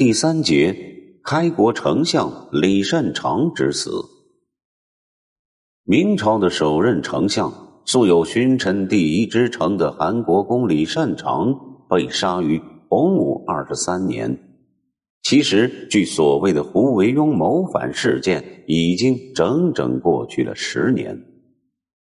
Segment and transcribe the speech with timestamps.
[0.00, 0.74] 第三节，
[1.22, 3.90] 开国丞相李善长之死。
[5.84, 7.52] 明朝的首任丞相，
[7.84, 11.54] 素有“勋臣第一之称”的韩国公李善长
[11.86, 14.38] 被杀于洪武二十三年。
[15.22, 21.14] 其实，据所谓的胡惟庸谋反事件已经整整过去了十年。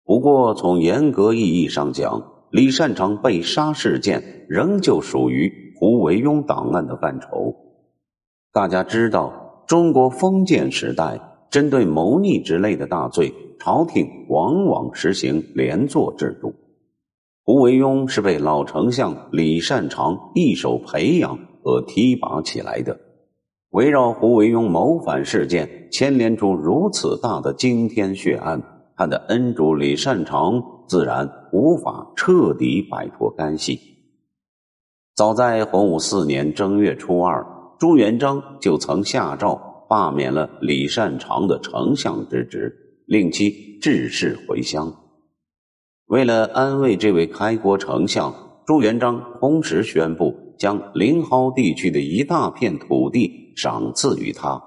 [0.05, 7.69] 不过，从严格意义上讲，李善长被杀事件仍旧属于胡惟庸档案的范畴。
[8.53, 16.53] 大家知道，中国封建时代针对谋逆之类的大罪，朝廷往往实行连坐制度。
[17.45, 22.99] 胡惟庸是被老丞相李善长一手培养和提拔起来的。
[23.71, 28.61] 围绕胡惟庸谋反事件牵连出如此大的惊天血案，
[28.97, 33.79] 他的恩主李善长自然无法彻底摆脱干系。
[35.15, 37.60] 早在洪武四年正月初二。
[37.81, 44.95] 朱元璋就曾下诏罢免了李善长的丞相之职，令其致仕回乡。
[46.05, 48.35] 为了安慰这位开国丞相，
[48.67, 54.63] 朱元璋同时宣布将临蒿地区的一大片土地赏赐于他，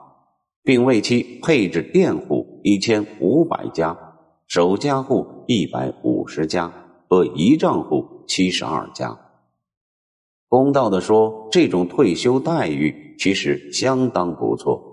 [0.64, 3.95] 并为其配置佃户一千五百家、
[4.47, 6.73] 守家户一百五十家
[7.08, 9.19] 和仪仗户七十二家。
[10.47, 14.84] 公道的说，这种退休待遇其实相当不错。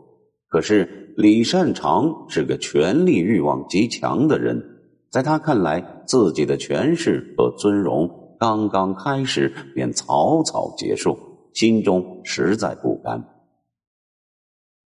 [0.47, 4.63] 可是李善长是个权力欲望极强的人，
[5.11, 11.19] 在他看来，自己的权势和尊荣刚刚开始便草草结束，
[11.53, 13.25] 心中实在不甘。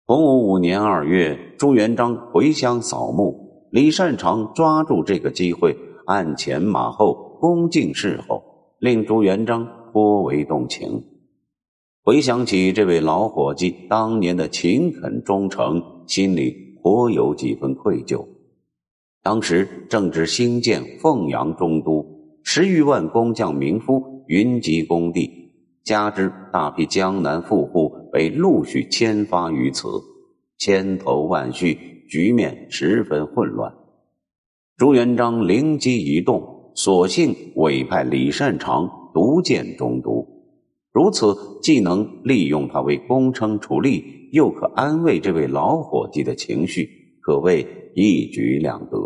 [0.06, 8.44] 洪武五年二月，朱元璋回乡扫墓，李善长抓住这个机会，鞍前马后，恭敬侍候，
[8.78, 9.68] 令朱元璋。
[9.94, 11.04] 颇为动情，
[12.04, 18.26] 回想起这位老伙计当年的勤恳忠诚，心里颇有几分愧疚。
[19.22, 22.04] 当时正值兴建凤阳中都，
[22.44, 25.30] 十余万工匠民夫云集工地，
[25.84, 29.88] 加之大批江南富户被陆续迁发于此，
[30.58, 31.78] 千头万绪，
[32.10, 33.72] 局面十分混乱。
[34.76, 38.90] 朱元璋灵机一动，索性委派李善长。
[39.14, 40.26] 独建中都，
[40.94, 47.66] 如此既能利用他为功称出力，又可安慰这位老伙计的情绪，可谓
[47.96, 48.98] 一举两得。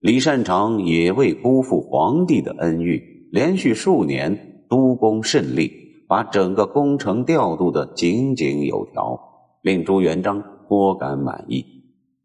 [0.00, 5.70] 李善长也未辜负皇帝的恩遇，连续数年督工甚利，
[6.08, 9.20] 把整个工程调度的井井有条，
[9.60, 11.62] 令朱元璋颇感满意，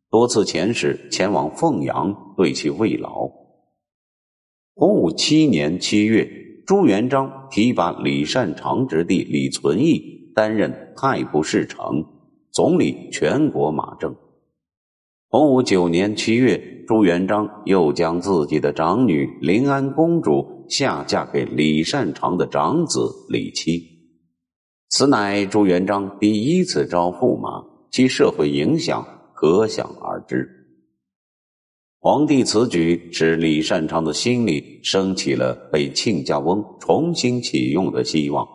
[0.10, 3.30] 多次遣使前往凤阳对其慰劳。
[4.74, 6.47] 洪武七年七月。
[6.68, 12.04] 朱元璋提拔李善长之弟李存义担任太仆侍丞，
[12.52, 14.14] 总理全国马政。
[15.30, 23.82] 洪武九年七月，朱元璋又将自己的长女临安公主下嫁给李善长的长子李七，
[24.90, 30.57] 此乃朱元璋第一次招驸马，其社会影响可想而知。
[32.10, 38.48] 皇帝此举使李善长的心里升起了被亲家翁重新启用的希望。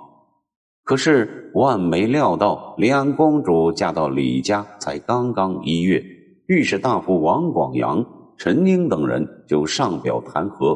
[0.85, 6.03] 可是万没料到，临安公主嫁到李家才刚刚一月，
[6.47, 8.03] 御史大夫王广阳、
[8.39, 10.75] 陈英等人就上表弹劾，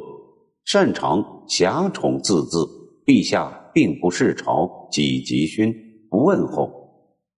[0.66, 2.68] 擅长侠宠自恣，
[3.06, 5.74] 陛下并不视朝，几急勋
[6.10, 6.70] 不问候，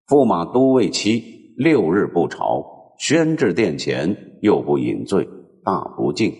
[0.08, 1.22] 驸马都尉妻
[1.56, 2.77] 六日不朝。
[2.98, 5.28] 宣至殿前，又不饮醉，
[5.64, 6.34] 大不敬。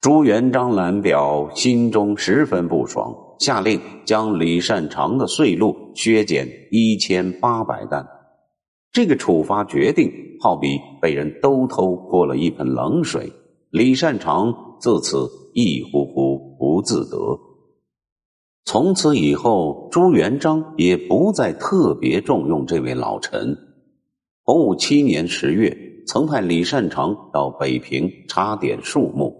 [0.00, 8.06] 朱元璋览表，心中十分不爽，下令将李善长的岁禄削减一千八百担。
[8.92, 13.32] 这个处罚决定，好比被人兜头泼了一盆冷水。
[13.70, 17.16] 李善长自此一呼呼不自得。
[18.64, 23.56] 从此以后，朱元璋也不再特别重用这位老臣。
[24.48, 29.36] 洪武七年十月，曾派李善长到北平查点树木。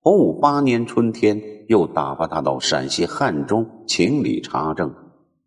[0.00, 1.38] 洪武八年春天，
[1.68, 4.94] 又打发他到陕西汉中清理查证。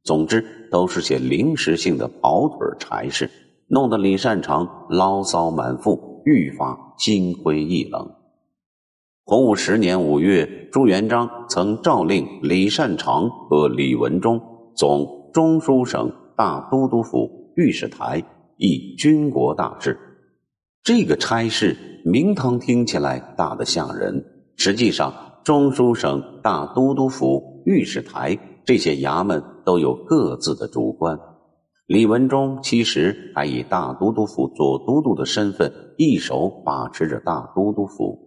[0.03, 3.27] 总之，都是些临时性的跑腿差事，
[3.65, 8.07] 弄得李善长牢骚满腹，愈发心灰意冷。
[9.25, 14.39] 洪武十年五月，朱元璋曾诏令李善长和李文忠
[14.75, 18.23] 总中书省大都督府御史台。
[18.57, 19.97] 议军国大事，
[20.83, 24.23] 这个差事名堂听起来大得吓人。
[24.55, 25.13] 实际上，
[25.43, 31.19] 中书省大都督府御史台这些衙门都有各自的主官。
[31.85, 38.17] 李文忠其实还以大都督府左都督的身份，一手把持着大都督府，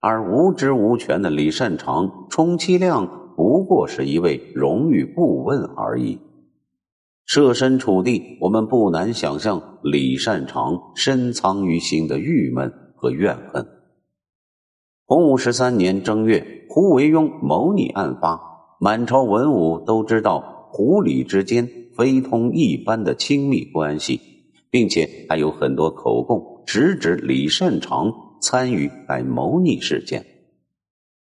[0.00, 3.06] 而无职无权的李善长，充其量
[3.36, 6.18] 不过是一位荣誉顾问而已。
[7.28, 13.68] 设身处地，我们不难想象李善长深藏于心的郁闷和怨恨。
[15.04, 18.40] 洪武十三年正月，胡惟庸谋逆案发，
[18.80, 24.18] 满朝文武都知道胡李之间非同一般的亲密关系，
[24.70, 28.10] 并且还有很多口供直指李善长
[28.40, 30.24] 参与该谋逆事件。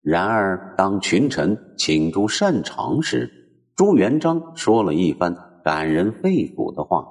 [0.01, 3.29] 然而，当群臣请出善长时，
[3.75, 5.35] 朱元璋说了一番。
[5.67, 7.05] 感人肺腑的话。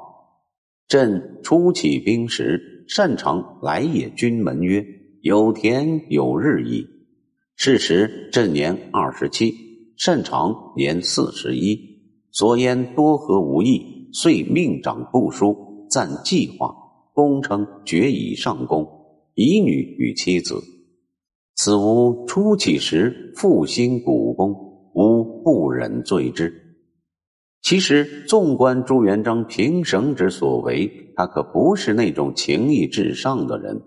[0.89, 4.09] 朕初起兵时，擅长来也。
[4.09, 4.83] 君门曰
[5.21, 6.87] ：“有田有日矣。”
[7.55, 9.53] 是时朕年二十七，
[9.99, 11.79] 擅长年四十一。
[12.33, 16.75] 所言多合无益，遂命长部书，赞计划，
[17.13, 18.89] 功称爵以上功，
[19.35, 20.63] 以女与妻子。
[21.57, 24.55] 此吾初起时复兴古功，
[24.95, 26.66] 吾不忍罪之。
[27.63, 33.83] 其实，纵观朱元璋平生之所为，他可不是那种情义至上的人。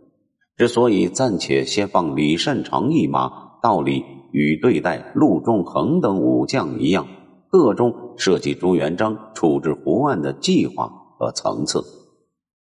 [0.57, 3.31] 之所以暂且先放李善长一马，
[3.63, 7.07] 道理与对待陆仲衡等武将一样，
[7.49, 11.81] 各中涉及朱元璋处置胡案的计划和层次。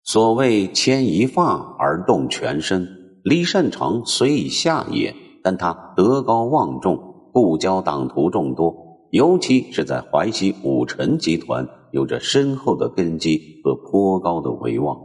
[0.05, 2.87] 所谓牵一发而动全身，
[3.25, 8.88] 李善长虽已下野，但他德高望重，不教党徒众多。
[9.11, 14.97] 尤其是在淮西武臣集团有着深厚的根基和颇高的威望。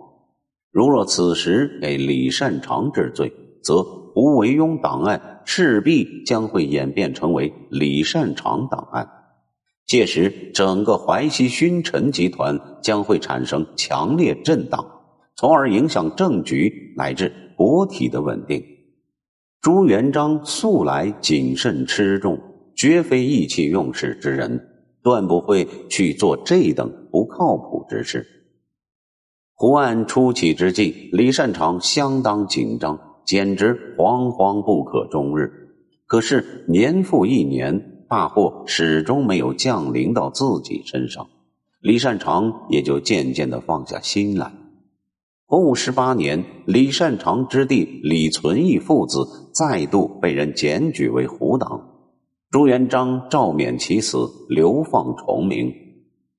[0.72, 3.32] 如若此时给李善长治罪，
[3.64, 9.08] 则胡惟庸档案势必将会演变成为李善长档案。
[9.86, 14.86] 届时，整个淮西勋臣集团将会产生强烈震荡，
[15.36, 18.64] 从而影响政局乃至国体的稳定。
[19.62, 22.38] 朱元璋素来谨慎持重。
[22.75, 24.68] 绝非意气用事之人，
[25.02, 28.25] 断不会去做这等不靠谱之事。
[29.56, 35.52] 胡案初起之际，李善长相当紧张，简直惶惶不可终日。
[36.06, 41.28] 可是年复一年，大祸始终没有降临到自己身上，
[41.81, 44.52] 李善长也就渐渐的放下心来。
[45.46, 51.93] 洪武十八年，李善长之弟李存义父子再度被人检举为胡党。
[52.54, 55.74] 朱元璋诏免其死，流放崇明。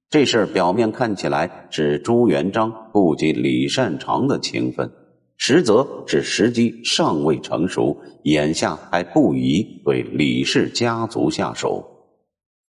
[0.09, 4.89] 这事儿表面看起来是朱元璋顾及李善长的情分，
[5.37, 11.85] 实则是时机尚未成熟，眼下还不宜对李氏家族下手。